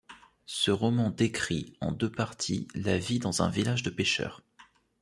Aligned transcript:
Ce 0.47 0.71
roman 0.71 1.11
décrit, 1.11 1.77
en 1.79 1.91
deux 1.91 2.11
parties, 2.11 2.67
la 2.73 2.97
vie 2.97 3.19
dans 3.19 3.43
un 3.43 3.49
village 3.51 3.83
de 3.83 3.91
pêcheurs. 3.91 4.41